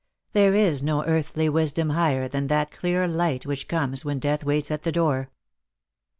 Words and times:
There 0.33 0.55
is 0.55 0.81
no 0.81 1.03
earthly 1.05 1.47
wisdom 1.47 1.91
higher 1.91 2.27
than 2.27 2.47
that 2.47 2.71
clear 2.71 3.07
light 3.07 3.45
which 3.45 3.67
comes 3.67 4.03
when 4.03 4.17
death 4.17 4.43
waits 4.43 4.71
at 4.71 4.81
the 4.81 4.91
door. 4.91 5.29